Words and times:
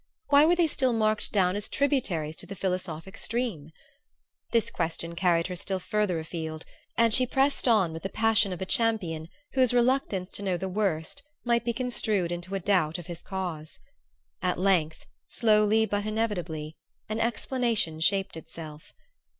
Why 0.29 0.45
were 0.45 0.55
they 0.55 0.65
still 0.65 0.93
marked 0.93 1.31
down 1.31 1.55
as 1.55 1.69
tributaries 1.69 2.35
to 2.37 2.47
the 2.47 2.55
philosophic 2.55 3.15
stream? 3.19 3.69
This 4.49 4.71
question 4.71 5.13
carried 5.13 5.45
her 5.45 5.55
still 5.55 5.77
farther 5.77 6.19
afield, 6.19 6.65
and 6.97 7.13
she 7.13 7.27
pressed 7.27 7.67
on 7.67 7.93
with 7.93 8.01
the 8.01 8.09
passion 8.09 8.51
of 8.51 8.63
a 8.63 8.65
champion 8.65 9.27
whose 9.53 9.75
reluctance 9.75 10.31
to 10.31 10.41
know 10.41 10.57
the 10.57 10.67
worst 10.67 11.21
might 11.45 11.63
be 11.63 11.71
construed 11.71 12.31
into 12.31 12.55
a 12.55 12.59
doubt 12.59 12.97
of 12.97 13.05
his 13.05 13.21
cause. 13.21 13.79
At 14.41 14.57
length 14.57 15.05
slowly 15.27 15.85
but 15.85 16.07
inevitably 16.07 16.77
an 17.07 17.19
explanation 17.19 17.99
shaped 17.99 18.35
itself. 18.35 18.93